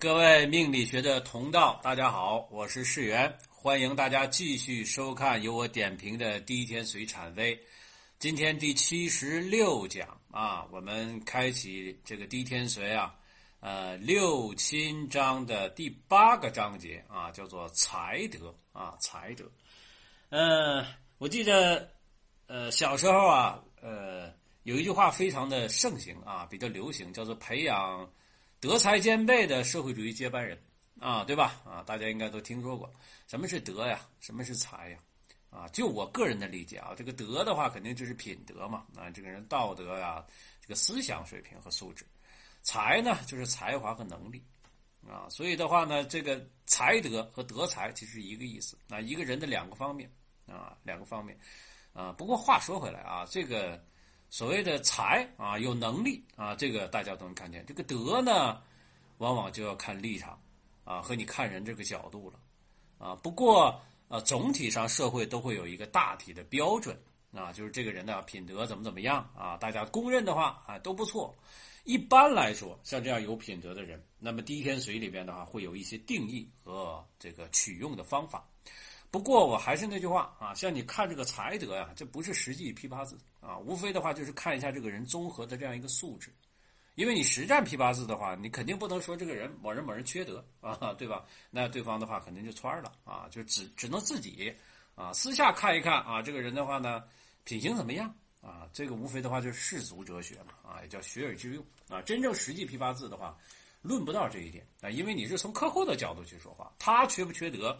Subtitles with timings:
[0.00, 7.60] 各位命理学的同道，大家好，我是世源，欢迎大家继续收看由我点评的第一天随产微。
[8.18, 13.14] 今天第七十六讲啊，我们开启这个第一天随啊，
[13.60, 19.44] 呃六亲章的第八个章节啊，叫做财德啊，财德。
[20.30, 20.82] 呃，
[21.18, 21.86] 我记得
[22.46, 24.32] 呃小时候啊，呃
[24.62, 28.10] 有一句话非常的盛行啊，比较流行，叫做培养。
[28.60, 30.62] 德才兼备的社会主义接班人，
[30.98, 31.62] 啊，对吧？
[31.64, 32.92] 啊，大家应该都听说过，
[33.26, 34.06] 什么是德呀？
[34.20, 34.98] 什么是才呀？
[35.48, 40.22] 啊，就我个人的理解啊，这个德的话，肯定就是品德嘛，啊，这个人道德呀，
[40.60, 42.04] 这个思想水平和素质；
[42.62, 44.44] 才呢，就是才华和能力，
[45.08, 50.12] 啊，所以的话呢，这个才德和德才其实一个意思，啊，一个人的两个方面，
[50.46, 51.34] 啊，两个方面，
[51.94, 53.82] 啊，不过话说回来啊，这个。
[54.30, 57.64] 所谓的才啊，有能力啊，这个大家都能看见。
[57.66, 58.62] 这个德呢，
[59.18, 60.40] 往往就要看立场
[60.84, 62.38] 啊，和你看人这个角度了
[63.04, 63.14] 啊。
[63.16, 63.78] 不过
[64.08, 66.96] 呃，总体上社会都会有一个大体的标准
[67.32, 71.34] 啊，就是这个人的品德怎么怎么样啊，大家公认的话啊都不错。
[71.84, 78.46] 一般来说，像这样有品德的人，那么第一天水里边的话会有一些定义和这个取用的方法。
[79.10, 86.32] 不过我还是那句话啊，像你看这个才德呀，这不是实际批八字啊，无非的话就是看一下这个人综合的这样一个素质，
[86.94, 91.24] 因为你实战批八字的话，你肯定不能说这个人某人某人缺德啊，对吧？
[91.50, 94.54] 那对方的话肯定就穿了啊，就只只能自己
[94.94, 97.02] 啊私下看一看啊，这个人的话呢
[97.42, 98.68] 品行怎么样啊？
[98.72, 102.00] 这个无非的话就是世俗哲学嘛啊，也叫学而致用啊。
[102.02, 103.36] 真正实际批八字的话，
[103.82, 107.76] 论不到这一点啊，因为你是从客户的角度去说话，他缺不缺德？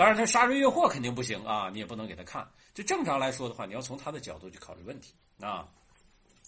[0.00, 2.50] 当然，他杀人越货肯定不行啊，你也不能给他看。
[2.72, 5.12] 就正常来说的话，你要从他的角度去考虑问题
[5.42, 5.68] 啊。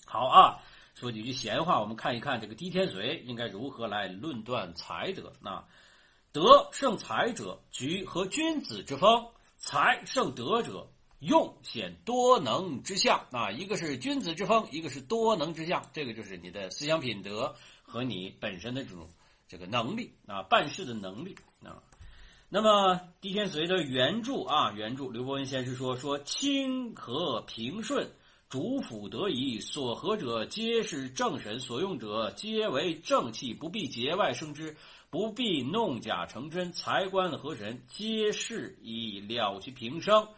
[0.07, 0.59] 好啊，
[0.95, 5.31] 说几句闲话，我们看一看这个狄天髓应该如何来论断才德。
[5.39, 5.63] 那
[6.33, 9.23] 德胜才者，举和君子之风；
[9.59, 13.23] 才胜德者，用显多能之相。
[13.33, 15.91] 啊，一个是君子之风，一个是多能之相。
[15.93, 19.07] 这个就是你的思想品德和你本身的这种
[19.47, 21.77] 这个能力啊，办事的能力啊。
[22.55, 28.07] 那么狄天髓的原著啊，原著刘伯温先生说说清和平顺，
[28.51, 34.77] 主辅得宜，所合者皆是正神，所用者皆为正气，不必节外生枝，
[35.09, 40.29] 不必弄假成真，财官和神皆是以了其平生，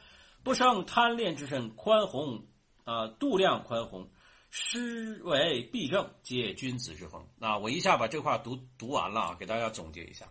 [0.44, 2.44] 不生贪恋之身，宽宏
[2.84, 4.08] 啊，度量宽宏，
[4.50, 7.26] 施为必正，皆君子之风。
[7.40, 10.26] 那我一下把这话读读完了，给大家总结一下。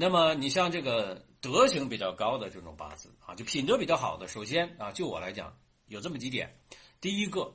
[0.00, 5.54] 那么你像这个德行比较高的这种八字啊，就品德比较好的，首先啊，就我来讲
[5.88, 6.56] 有这么几点。
[7.02, 7.54] 第一个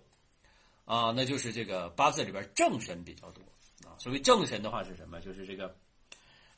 [0.86, 3.42] 啊，那就是这个八字里边正神比较多
[3.90, 3.98] 啊。
[3.98, 5.20] 所谓正神的话是什么？
[5.22, 5.76] 就是这个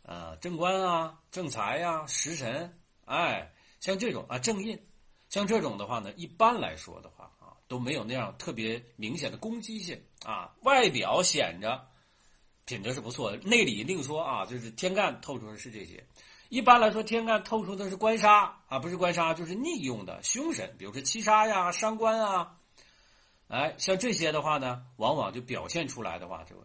[0.02, 3.50] 呃正官啊、正财呀、食神，哎，
[3.80, 4.78] 像这种啊正印，
[5.30, 11.88] 像这种的话呢，一般来说的话啊，都没有那样特别明显的攻击性啊，外表显着。
[12.68, 16.04] 品德是不错的，内里另说啊，就是天干透出的是这些。
[16.50, 22.58] 一般来说，天干透出的是官杀啊，不是官杀就是逆用的凶神，比如说七杀呀、伤官啊。
[23.48, 26.58] 哎，像这些的话呢，往往就表现出来的话，就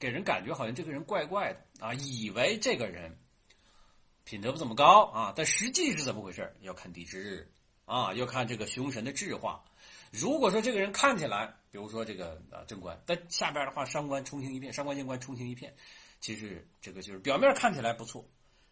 [0.00, 3.16] 给人感觉好像这个人怪怪的啊，以为这个人
[4.24, 6.52] 品德不怎么高啊，但实际是怎么回事？
[6.62, 7.48] 要看地支日
[7.84, 9.62] 啊，要看这个凶神的智化。
[10.12, 15.74] 如果说这个人看起来，比如说这个啊正官，但下边的话伤官冲星一片，伤官见官冲星一片，
[16.20, 18.24] 其实这个就是表面看起来不错，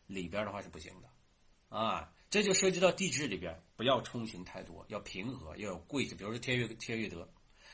[0.07, 7.29] 里边的话是不行的，啊，这就涉及到地支里边不要冲刑太多，要平和，要有贵，比如说天月天月德，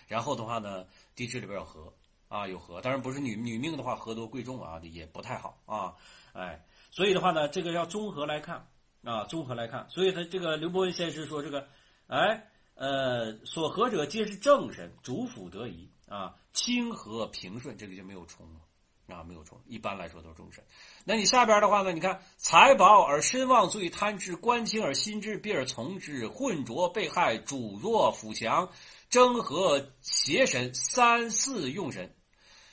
[0.09, 1.93] 然后的话呢，地支里边有和
[2.29, 5.95] 啊有和，当然不是女女命的话和多贵重啊也不太好啊，
[6.33, 8.67] 哎，所以的话呢，这个要综合来看
[9.05, 11.69] 啊，综合来看，所以他这个刘伯温先生说这个，
[12.09, 12.47] 哎。
[12.81, 19.61] 呃，所合者皆是正神，主辅得宜啊，清和平顺，这个就没有冲了啊，没有冲。
[19.67, 20.65] 一般来说都是正神。
[21.05, 21.93] 那你下边的话呢？
[21.93, 26.27] 你看财宝而身旺，最贪之；官清而心智，必而从之。
[26.27, 28.67] 混浊被害，主弱辅强，
[29.11, 32.11] 争和邪神，三四用神，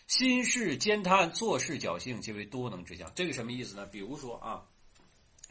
[0.08, 3.12] 心事兼贪，做事侥幸，皆为多能之相。
[3.14, 3.86] 这个什么意思呢？
[3.88, 4.64] 比如说啊。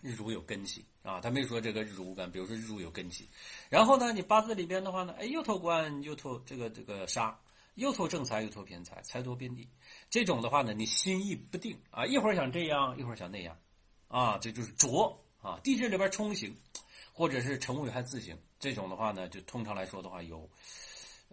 [0.02, 2.30] 日主有根气啊，他没说这个日主无根。
[2.30, 3.28] 比如说日主有根气，
[3.68, 7.38] 然后呢，你八字里边的话呢，哎，又透官又透这个这个杀，
[7.74, 9.68] 又透正财又透偏财，财多边地，
[10.10, 13.56] 这种的话呢，你心意不定啊，一会儿想这样，一会儿想那样，
[14.08, 15.58] 啊，这就是浊啊。
[15.62, 16.54] 地支里边冲刑，
[17.12, 20.48] 或者是辰午还自刑，这种的话呢，就通常来说的话有，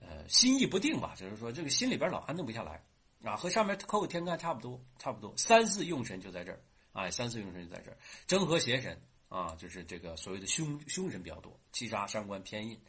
[0.01, 2.81] 呃，心意不定吧，就是说这个心里边老还弄不下来
[3.23, 5.33] 啊，和上面扣个天干差不多，差不多。
[5.37, 6.59] 三四用神就在这儿，
[6.93, 12.79] 哎，三四用神就在这儿，正和邪神啊，就是这个所谓的凶凶神比较多，七杀、伤官、偏印，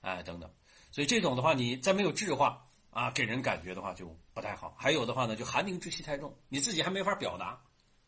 [0.00, 0.50] 哎等等。
[0.90, 4.74] 所以这种的话，你再没有智化啊，给人感觉的话就不太好。
[4.78, 7.60] 还有的话呢，就寒凝之气太重，你自己还没法表达，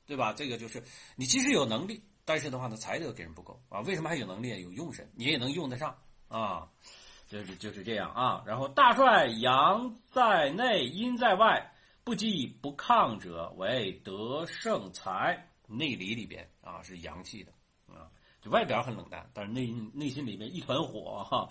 [0.06, 0.32] 对吧？
[0.32, 0.82] 这个就是
[1.16, 3.80] 你即使有能力，但是的话呢，才德给人不够啊。
[3.80, 4.48] 为什么还有能力？
[4.62, 5.96] 有用神，你也能用得上
[6.28, 6.68] 啊。
[7.26, 11.72] 就是就是这样啊，然后大帅阳在内，阴在外，
[12.10, 15.46] 不济不亢者为得胜财。
[15.68, 17.52] 内里里边啊是阳气的
[17.86, 18.10] 啊，
[18.42, 21.48] 就外表很冷淡，但是内内心里面一团火哈。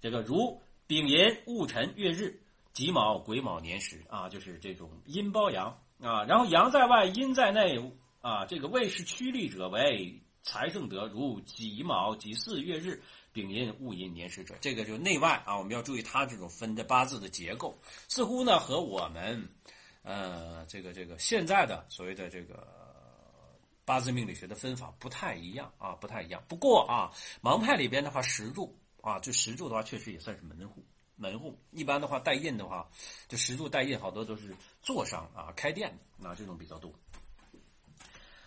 [0.00, 2.40] 这个如丙寅、戊辰、月日、
[2.72, 6.22] 己卯、癸卯年时啊，就是这种阴包阳啊。
[6.22, 7.76] 然后阳在外，阴在内
[8.20, 13.02] 啊，这个未是趋利者为财胜德，如己卯、己巳、月日。
[13.32, 17.78] 丙寅、戊寅年时者，这个就内外啊，我们要注意它这种分的八字的结构，
[18.08, 19.46] 似乎呢和我们，
[20.06, 22.64] 呃，这个这个现在的所谓的这个
[23.84, 26.40] 八字命理学的分法不太一样啊，不太一样。
[26.46, 27.10] 不过啊，
[27.42, 28.72] 盲派里边的话，石柱
[29.02, 30.84] 啊，就石柱的话，确实也算是门户
[31.16, 31.58] 门户。
[31.72, 32.88] 一般的话带印的话，
[33.26, 35.92] 就石柱带印，好多都是坐商啊，开店
[36.22, 36.92] 的啊，这种比较多。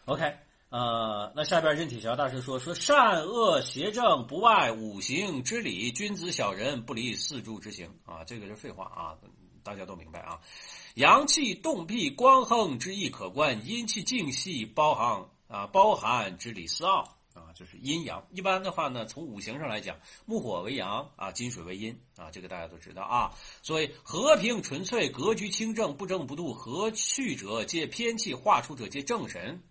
[0.06, 0.34] OK。
[0.70, 9.18] 呃，那下边任铁桥大师说说善恶邪正不外五行之理，君子小人不离四柱之行啊，这个是废话啊，
[9.64, 10.40] 大家都明白啊。
[10.96, 17.04] 阳气动辟光横之意可观，阴气静息包含啊包含之理思奥
[17.34, 18.26] 啊，就是阴阳。
[18.32, 23.32] 一般的话呢，从五行上来讲，木火为阳啊，金水为阴啊，这个大家都知道啊。
[23.62, 29.62] 所以和平纯粹，格局清正，不争不度，和去者皆偏气，化出者皆正神。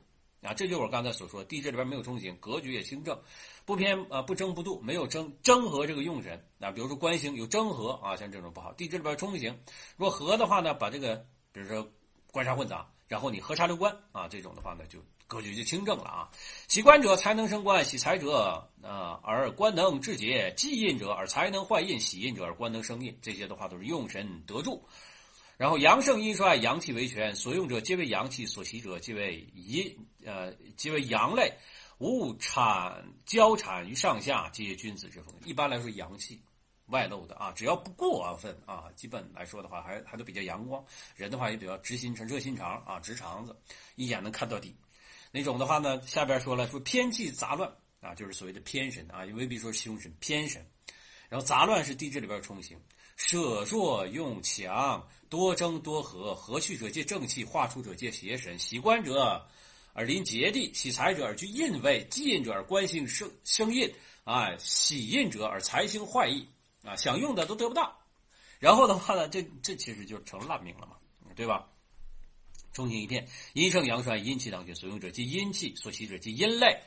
[0.41, 3.21] 啊，这就是我刚才所说，地支里边没有冲刑，格局也清正，
[3.65, 8.73] 不偏啊不争不度，没有争争和这个用神那，比如说官星有争合啊，像这种不好。
[8.73, 9.57] 地支里边冲刑，
[9.97, 11.89] 若合的话呢，把这个比如说
[12.33, 16.29] 官杀混杂，然后你合杀六官啊，这种的话呢，就格局就清正了啊。
[16.67, 24.85] 喜官者才能升官，喜财者啊而官能制节，忌印者而才能坏印，喜印者而官能生印，这些的话都是用神得助。
[25.57, 31.53] 然后阳盛阴衰，阳气为权，所用者皆为阳气，所喜者皆为阴，呃，皆为阳类。
[31.99, 35.35] 物产交产于上下，皆君子之风。
[35.45, 36.41] 一般来说，阳气
[36.89, 40.85] 外露的啊，只要不过分啊，基本来说的话，还还都比较阳光。
[41.17, 43.57] 人的话也比较直心肠、热心肠啊，直肠子，
[43.97, 44.75] 一眼能看到底。
[45.31, 47.71] 那种的话呢，下边说了，说偏气杂乱
[48.01, 50.67] 啊，就是所谓的偏神啊，也未必说凶神偏神。
[51.29, 52.81] 然后杂乱是地支里边冲刑。
[53.17, 58.59] 舍弱用强，多争多和，和去者皆正气，化出者皆邪神。
[58.59, 59.45] 喜官者
[59.93, 63.93] 而临节地，喜财者而居印位，忌印者而官星生生印。
[64.25, 66.47] 啊，喜印者而财星坏印。
[66.85, 67.99] 啊，想用的都得不到。
[68.59, 70.97] 然后的话呢，这这其实就成烂命了嘛，
[71.37, 71.69] 对吧？
[72.73, 76.81] 中心一片，阴盛阳衰，阴气当权，所用者即阴气，所喜者即阴类。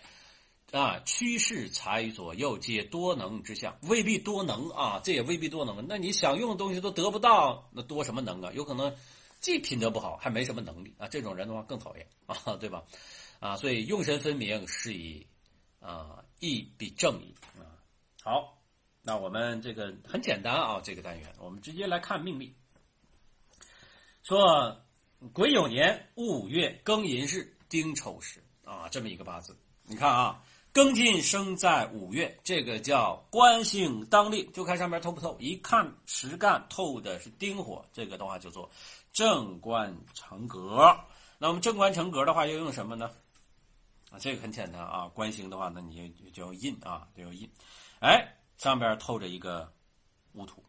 [0.71, 5.85] 啊，趋势财于左右，皆多能之相，未必多能啊，这也未必多能。
[5.85, 8.53] 那你想用的东西都得不到，那多什么能啊？
[8.53, 8.95] 有可能
[9.41, 11.09] 既品德不好，还没什么能力啊。
[11.09, 12.83] 这种人的话更讨厌啊，对吧？
[13.41, 15.27] 啊，所以用神分明，是以
[15.81, 17.67] 啊义必正义啊。
[18.23, 18.60] 好，
[19.03, 22.55] 那我们这个很简单啊，这个单元我们直接来看命例。
[24.23, 24.79] 说
[25.33, 30.41] 癸酉年戊月庚寅日丁丑时啊，这么一个八字，你看啊。
[30.73, 35.35] 庚金生在五月，这个叫官星当令，就看上面透不透。
[35.37, 38.71] 一看实干透的是丁火，这个的话叫做
[39.11, 40.97] 正官成格。
[41.37, 43.11] 那我们正官成格的话，要用什么呢？
[44.11, 47.51] 啊，这个很简单啊，官星的话，那你就就要印啊，就要印。
[47.99, 49.73] 哎，上边透着一个
[50.33, 50.63] 戊土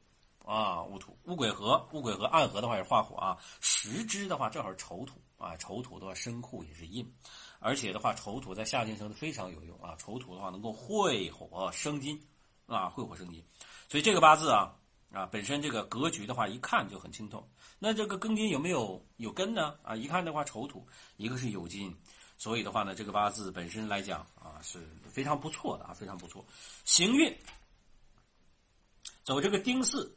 [0.46, 7.06] 啊，戊土戊癸合，戊癸合暗合的话是化火啊，时支的话正好是丑土啊，丑土的话身库也是印。
[7.58, 9.94] 而且的话，丑土在夏天生的非常有用啊！
[9.99, 12.18] 丑土的话能够会火生金，
[12.64, 13.44] 啊，会火生金。
[13.90, 14.75] 所以这个八字啊，
[15.12, 17.46] 啊，本身这个格局的话，一看就很清透。
[17.78, 19.76] 那这个庚金有没有有根呢？
[19.82, 21.94] 啊，一看的话，丑土一个是有金，
[22.38, 24.80] 所以的话呢，这个八字本身来讲啊，是
[25.11, 26.42] 非常不错的啊，非常不错。
[26.84, 27.37] 行运
[29.25, 30.17] 走这个丁巳，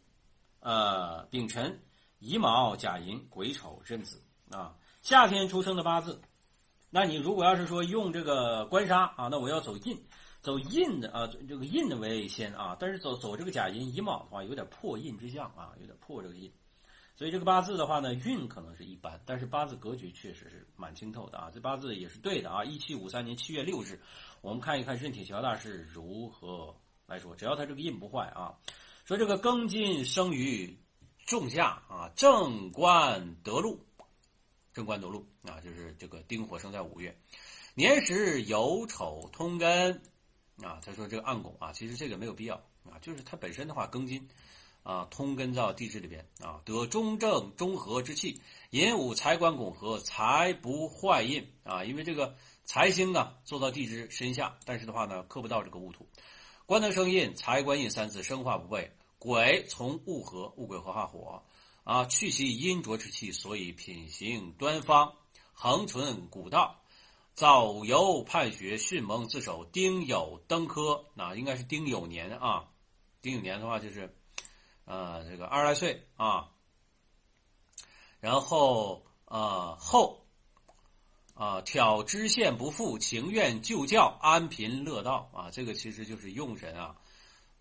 [0.59, 1.79] 呃，丙辰、
[2.19, 6.19] 乙卯、甲寅、癸丑、壬子啊，夏天出生的八字。
[6.89, 10.01] 那你如果要是说用这个官杀啊，那我要走印，
[10.41, 12.75] 走印的啊，这个印的为先啊。
[12.79, 16.51] 但是走走这个甲寅乙卯的话，有点破印之象啊，有点破这个印。
[17.17, 21.51] 所以这个八字的话呢，运可能是一般，但是八字格局确实是蛮清透的啊。
[21.53, 22.63] 这八字也是对的啊。
[22.63, 24.01] 一七五三年七月六日，
[24.41, 27.35] 我们看一看任铁桥大师如何来说。
[27.35, 28.53] 只要他这个印不坏啊，
[29.05, 30.75] 说这个庚金生于
[31.27, 33.79] 仲夏啊，正官得禄，
[34.73, 37.15] 正官得禄啊，就是这个丁火生在五月，
[37.75, 40.01] 年时酉丑通根
[40.59, 40.81] 啊。
[40.83, 44.27] 他说这个暗拱啊，其实这个没有必要啊，就是它本身的话庚金
[44.81, 56.07] 啊，通根到地支里边啊，得中正中和之气，寅午财官拱合，财不坏印啊，因为这个财星呢做到地支身下，但是的话呢克不到这个戊土，
[56.65, 58.91] 官能生印，财官印三字生化不备。
[59.19, 61.43] 癸从戊合，戊癸合化火，
[61.83, 65.13] 啊，去其阴浊之气，所以品行端方，
[65.53, 66.81] 恒存古道。
[67.33, 69.65] 早由判学，迅猛自守。
[69.65, 72.69] 丁酉登科，那应该是丁酉年啊。
[73.21, 74.15] 丁酉年的话就是，
[74.85, 76.49] 呃，这个二十来岁啊。
[78.19, 80.24] 然后呃后，
[81.35, 85.51] 啊挑知县不负，情愿就教，安贫乐道啊。
[85.51, 86.95] 这个其实就是用神啊。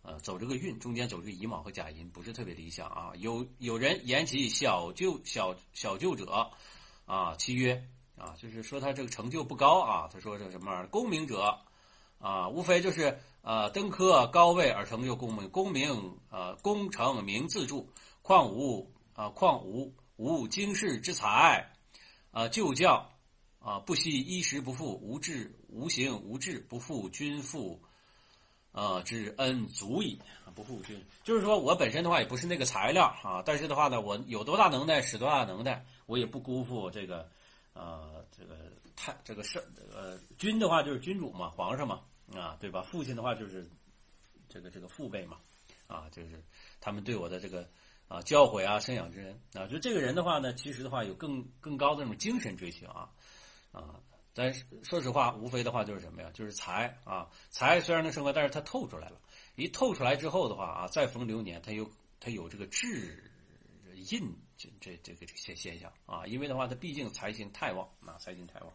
[0.06, 3.12] 呃，走这个运，中间走这个乙卯和甲寅，不是特别理想啊。
[3.16, 6.50] 有有人言其小就小小就者，
[7.06, 7.82] 啊，其曰
[8.14, 10.06] 啊，就是说他这个成就不高啊。
[10.12, 11.58] 他说这什么功名者，
[12.18, 17.88] 啊，无非就是呃登科高位而成就功名，功名呃功成名自助，
[18.20, 21.66] 况无啊况无无经世之才，
[22.30, 23.10] 啊就教
[23.64, 27.80] 啊不惜衣食不富，无志无行无志不负君父。
[28.76, 30.20] 呃，之恩足矣，
[30.52, 31.00] 不负君。
[31.22, 37.30] 就是说我本身的话也不是那个材料啊，但是的话呢，我有多大能耐使多大能耐，我也不辜负这个，
[37.72, 38.56] 呃，这个
[38.96, 39.60] 太这个是
[39.94, 42.00] 呃君的话就是君主嘛，皇上嘛，
[42.34, 42.82] 啊，对吧？
[42.82, 43.64] 父亲的话就是
[44.48, 45.36] 这个这个父辈嘛，
[45.86, 46.42] 啊，就是
[46.80, 47.64] 他们对我的这个
[48.08, 53.08] 啊教诲啊、生养之恩啊，就这个人的话呢，其实的话有更更高的那种精神追求啊，
[53.74, 54.00] 啊。
[54.36, 56.28] 但是说实话，无非的话就是什么呀？
[56.34, 59.20] 就是财啊，财虽然能生官，但是它透出来了。
[59.54, 61.88] 一透出来之后的话啊，再逢流年，它有
[62.18, 63.30] 它有这个制
[63.94, 66.26] 印这这这个这些现象啊。
[66.26, 68.72] 因为的话，它毕竟财星太旺啊，财星太旺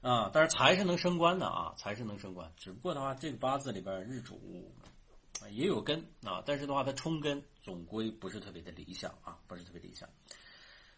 [0.00, 0.30] 啊。
[0.32, 2.50] 但是财是能升官的啊，财是能升官。
[2.56, 4.40] 只不过的话，这个八字里边日主
[5.50, 10.08] 也有根啊，但是的话，它冲根总归不是特别的理想啊，不是特别理想。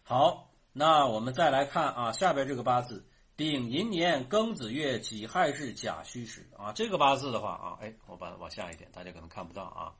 [0.01, 0.48] 好。
[0.71, 9.93] 那我们再来看啊，下边这个八字丙寅年庚子月己亥日甲戌时啊，这个八字的话啊，哎，我把它往下一点，大家可能看不到啊。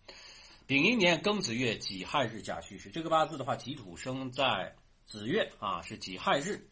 [0.67, 6.68] 丙寅年庚子月己亥日甲戌时，这个八字的话，己土生在子月啊，是己亥日，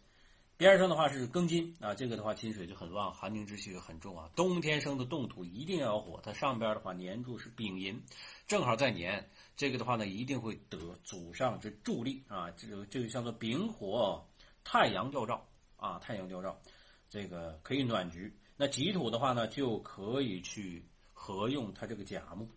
[0.57, 4.27] 边上的话是庚金啊，这个的话金水就很旺，寒凝之气就很重啊。
[4.35, 8.01] 冬天生的冻土一定要火，它上边的话年柱是丙寅，
[8.47, 9.29] 正好在年。
[9.55, 12.49] 这个的话呢，一定会得祖上之助力啊！
[12.51, 14.27] 这个这个叫做丙火
[14.63, 16.59] 太阳吊照啊，太阳吊照，
[17.07, 18.35] 这个可以暖局。
[18.55, 20.83] 那己土的话呢，就可以去
[21.13, 22.49] 合用它这个甲木，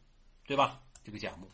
[0.47, 0.81] 对吧？
[1.05, 1.47] 这个甲木，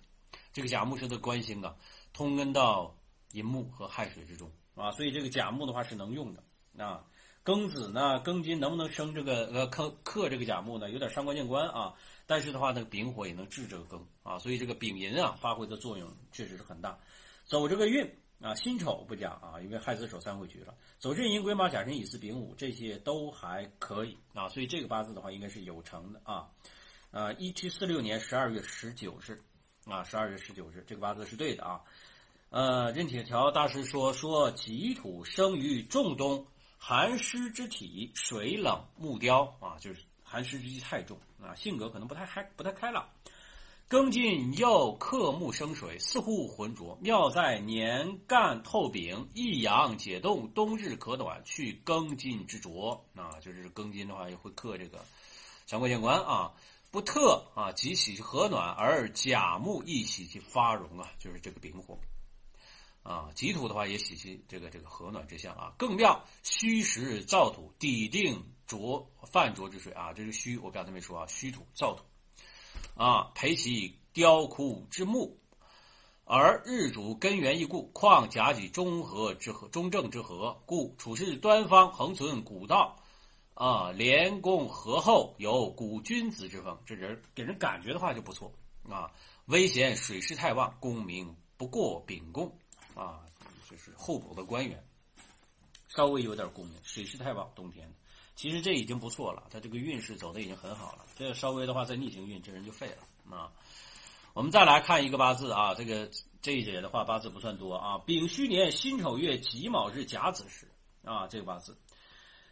[0.53, 1.75] 这个甲木是的官星啊，
[2.13, 2.97] 通根到
[3.33, 7.05] 寅木和亥水之中啊，所以这个甲木的话是能用的啊。
[7.45, 10.91] 庚子呢，庚金能不能生这个呃克克这个甲木呢？
[10.91, 11.95] 有点伤官见官啊。
[12.27, 16.99] 但是的话，那个丙火也能治这个庚啊，所以这个丙寅啊发挥的作用确实是很大。
[17.45, 18.05] 走这个运
[18.41, 20.75] 啊，辛丑不讲啊，因为亥子守三回局了。
[20.99, 26.51] 走壬寅癸卯甲辰乙巳丙午，这些都还可以啊，所以这个八字的话应该是有成的啊。
[27.13, 29.41] 呃，一七四六年十二月十九日
[29.85, 31.81] 啊，十二月十九日这个八字是对的啊。
[32.57, 36.47] 呃，任铁桥大师说说己土生于仲冬，
[36.79, 40.01] 寒湿之体，水冷木雕啊，就是。
[40.29, 43.09] 寒湿之气太重啊，性格可能不太开不太开朗。
[43.89, 46.99] 庚金又克木生水，似乎浑浊。
[47.01, 53.39] 妙在年干透丙，一阳解冻，冬日可暖，去庚金之浊啊。
[53.41, 54.99] 就是庚金的话，也会克这个
[55.67, 56.53] 相官见官啊。
[56.91, 61.09] 不特啊，即喜和暖，而甲木亦喜其发荣啊。
[61.21, 62.16] 就是这个丙火啊，
[63.37, 65.73] 己土的话也喜其这个这个和暖之象啊。
[65.79, 68.43] 更妙，虚实燥土，抵定。
[68.67, 72.03] 浊泛浊之水啊，这是虚，我刚才没说啊，虚土燥土
[72.97, 75.39] 啊，培其雕枯之木，
[76.25, 82.97] 而日主根源亦故，况甲己中和之和，中正之和，故处事端方，恒存古道
[83.55, 88.53] 啊，廉公和厚，有古君子之风，这人给人感觉的话就不错
[88.91, 89.13] 啊。
[89.45, 92.53] 危险水势太旺，功名不过秉公
[92.97, 93.23] 啊，
[93.69, 94.83] 就是候补的官员，
[95.89, 97.93] 稍微有点功名，水势太旺，冬天。
[98.37, 101.07] 其实这已经不错了，他这个运势走的已经很好了。
[101.17, 103.51] 这稍微的话再逆行运，这人就废了啊。
[104.35, 106.11] 我们再来看一个八字啊，这个
[106.43, 107.97] 这一节的话八字不算多啊。
[108.05, 110.69] 丙戌年辛丑月己卯日甲子时
[111.03, 111.75] 啊，这个八字，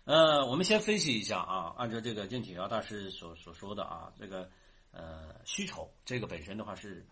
[0.04, 4.50] 呃，我们先分析一下啊，按照这个任铁桥大师所所说的啊，这个
[4.90, 7.06] 呃戌丑这个本身的话是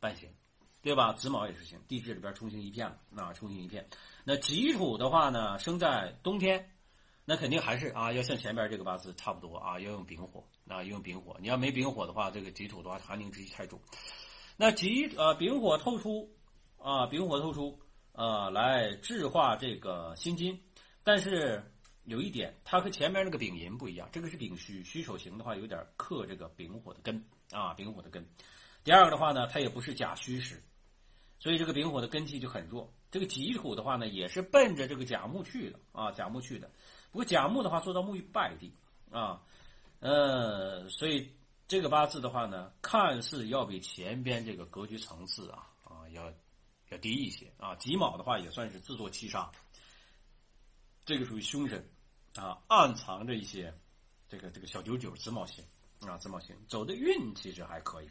[0.00, 0.28] 半形
[0.80, 1.12] 对吧？
[1.12, 3.86] 子卯也是行，地支里边冲星一片了，啊，冲星一片。
[4.24, 6.72] 那己土的话呢，生在冬天，
[7.24, 11.36] 那肯定还是啊，要像前边这个八字差不多啊，要用丙火啊，用丙火。
[11.40, 13.80] 你要没丙火的话，这个己土的话，寒凝之气太重。
[14.56, 16.30] 那己呃丙火透出
[16.78, 17.78] 啊，丙火透出
[18.12, 20.58] 啊，来制化这个辛金。
[21.02, 21.62] 但是
[22.04, 28.24] 有一点，它和前面那个丙寅不一样，这个是丙戌，戌丑行的话有点克这个丙火的根啊，丙火的根。
[28.84, 30.62] 第二个的话呢，它也不是甲虚实。
[31.40, 32.92] 所以这个丙火的根气就很弱。
[33.10, 36.68] 这个己土的话呢，也是奔着这个甲木去的啊，甲木去的。
[37.12, 38.72] 不过甲木的话，做到木于败地
[39.10, 39.40] 啊，
[40.00, 41.32] 呃，所以
[41.68, 46.30] 这个八字的话呢，看似要比前边这个格局层次啊啊要
[46.90, 47.74] 要低一些啊。
[47.76, 49.50] 己卯的话也算是自作七杀，
[51.04, 51.88] 这个属于凶神
[52.34, 53.72] 啊，暗藏着一些
[54.28, 55.64] 这个这个小九九子卯星
[56.00, 58.10] 啊，子卯星走的运其实还可以。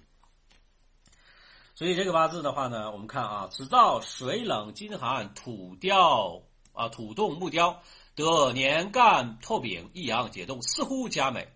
[1.78, 6.42] 所以这个八字的话呢，我们看啊，此造水冷金寒，土雕
[6.74, 7.84] 啊，土动木雕，
[8.16, 11.48] 得年干透丙，一阳解冻，似乎佳美。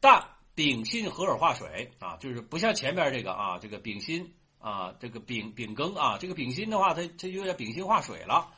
[0.00, 0.22] 但
[0.54, 8.52] 丙辛合而化水啊，就是不像前面这个啊，这个丙辛啊，这个丙丙庚啊，这个丙辛的话，它它有点丙辛化水了。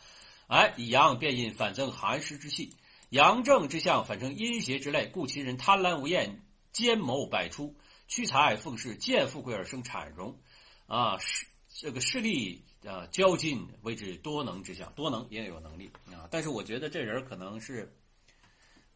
[0.49, 2.75] 哎，以阳变阴，反增寒湿之气，
[3.11, 7.77] 阳正之象反成阴邪之类，故其人贪婪无厌，奸谋百出，
[8.09, 10.41] 屈才奉势，见富贵而生产荣。
[10.87, 16.27] 啊，势这个势力啊，交劲为之多能之相，多能也有能力啊。
[16.31, 17.93] 但是我觉得这人可能是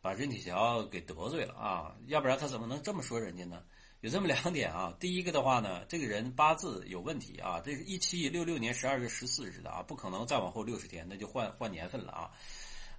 [0.00, 3.62] 把任体桥给得罪了啊，要不然他怎么能这么说人家呢？
[4.00, 4.96] 有这么两点啊。
[4.98, 12.30] 第一个的话呢，这个人八字有问题啊，这是一七六六年十二月十四日的啊，不可能再往后六十天，那就换换年份了啊。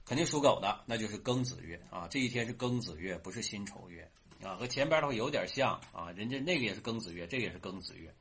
[0.03, 4.07] 肯定属狗的，那就是庚子月啊，这一天是庚子月，不是辛丑月
[4.43, 8.13] 啊，和前边的话有点像啊，人家那个也是庚子月，这个也是庚子月。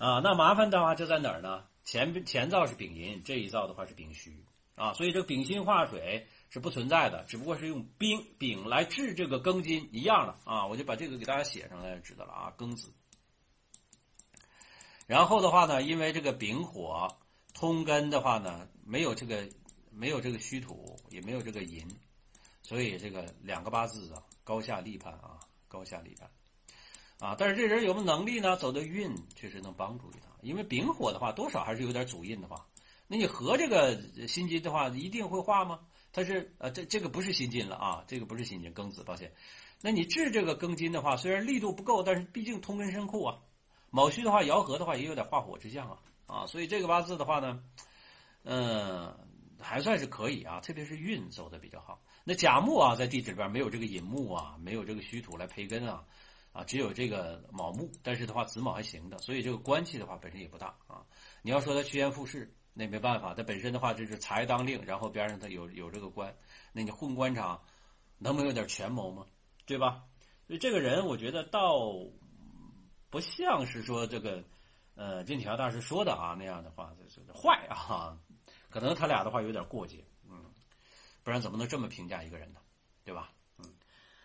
[0.00, 1.66] 啊，那麻烦的话就在哪儿呢？
[1.84, 4.32] 前前灶是丙寅，这一灶的话是丙戌
[4.74, 12.90] 啊，所以这丙辛化水是不存在的，只不过是用丙丙来治这个庚金一样的啊，我就把这个给大家写上来就，知道了啊，庚子。
[15.06, 17.06] 然后的话呢，因为这个丙火
[17.52, 19.46] 通根的话呢，没有这个
[19.90, 21.86] 没有这个虚土，也没有这个寅，
[22.62, 26.26] 所以这个两个八字啊，高下立判啊，高下立判。
[27.20, 28.56] 啊，但是这人有没有能力呢？
[28.56, 32.66] 走的运确实能帮助于他，因为丙火的话，多少还是有点主印的话。
[33.06, 35.80] 那你合这个辛金的话，一定会化吗？
[36.12, 39.30] 它是呃，这这个不是辛金了啊，这个不是辛金，庚子，抱歉。
[39.82, 43.38] 那你治这个庚金的话，虽然力度不够，但是毕竟通根深库啊。
[43.90, 47.62] 卯戌的话，爻合的话，也有点化火之象啊啊，所以这个八字的话呢，
[48.44, 49.14] 嗯，
[49.58, 52.00] 还算是可以啊，特别是运走的比较好。
[52.24, 56.04] 那甲木啊，在地址里边没有这个寅木啊，没有这个虚土来培根啊。
[56.52, 61.06] 啊，只有这个卯木，但是的话子卯还行的，所以这个官气的话本身也不大啊。
[61.42, 66.36] 你要说他趋炎附势，那没办法，他本身的话就是财当令，然后边上他有有这个官，
[66.72, 67.62] 那你混官场，
[68.18, 69.24] 能不能有点权谋吗？
[69.64, 70.02] 对吧？
[70.48, 71.92] 所以这个人我觉得倒
[73.10, 74.42] 不像是说这个
[74.96, 78.18] 呃金条大师说的啊那样的话，就是坏啊，
[78.68, 80.44] 可能他俩的话有点过节，嗯，
[81.22, 82.58] 不然怎么能这么评价一个人呢？
[83.04, 83.30] 对吧？
[83.58, 83.64] 嗯，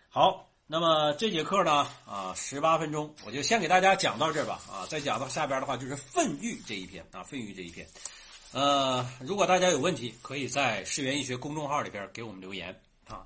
[0.08, 0.50] 好。
[0.68, 7.86] 那么这节课呢，啊，十八分钟，我就先给大家讲到这儿吧，啊，再讲到下边的话就是粪欲这一篇啊，粪欲这一篇，
[8.52, 12.74] 呃，如果大家有问题，可以在世园医学公众号里边给我们留言
[13.06, 13.24] 啊，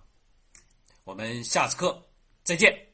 [1.05, 2.03] 我们下次课
[2.45, 2.90] 再见。